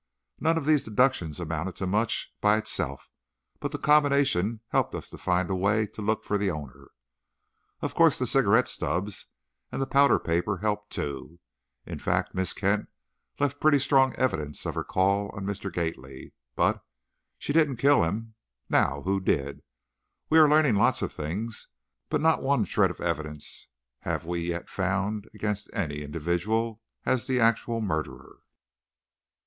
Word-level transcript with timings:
None 0.39 0.57
of 0.57 0.65
these 0.65 0.83
deductions 0.83 1.39
amounted 1.39 1.75
to 1.75 1.85
much 1.85 2.33
by 2.41 2.57
itself, 2.57 3.11
but 3.59 3.71
the 3.71 3.77
combination 3.77 4.61
helped 4.69 4.95
us 4.95 5.11
to 5.11 5.17
find 5.19 5.47
a 5.51 5.55
way 5.55 5.85
to 5.85 6.01
look 6.01 6.23
for 6.23 6.39
the 6.39 6.49
owner. 6.49 6.89
Of 7.81 7.93
course, 7.93 8.17
the 8.17 8.25
cigarette 8.25 8.67
stubs 8.67 9.27
and 9.71 9.79
the 9.79 9.85
powder 9.85 10.17
paper 10.17 10.57
helped, 10.57 10.89
too. 10.89 11.37
In 11.85 11.99
fact, 11.99 12.33
Miss 12.33 12.51
Kent 12.51 12.89
left 13.39 13.59
pretty 13.59 13.77
strong 13.77 14.15
evidences 14.15 14.65
of 14.65 14.73
her 14.73 14.83
call 14.83 15.29
on 15.37 15.45
Mr. 15.45 15.71
Gately. 15.71 16.33
But, 16.55 16.83
she 17.37 17.53
didn't 17.53 17.77
kill 17.77 18.01
him. 18.03 18.33
Now, 18.69 19.03
who 19.03 19.19
did? 19.19 19.61
We 20.31 20.39
are 20.39 20.49
learning 20.49 20.77
lots 20.77 21.03
of 21.03 21.13
things, 21.13 21.67
but 22.09 22.21
not 22.21 22.41
one 22.41 22.65
shred 22.65 22.89
of 22.89 23.01
evidence 23.01 23.67
have 23.99 24.25
we 24.25 24.39
yet 24.39 24.67
found 24.67 25.29
against 25.35 25.69
any 25.73 26.01
individual 26.01 26.81
as 27.05 27.27
the 27.27 27.39
actual 27.39 27.81
murderer." 27.81 28.37